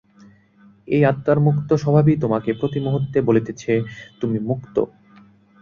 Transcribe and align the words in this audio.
এই 0.87 1.01
আত্মার 1.05 1.39
মুক্ত 1.39 1.69
স্বভাবই 1.83 2.15
তোমাকে 2.23 2.49
প্রতি 2.53 2.79
মুহূর্তে 2.79 3.17
বলিতেছে, 3.21 3.73
তুমি 4.21 4.37
মুক্ত। 4.49 4.75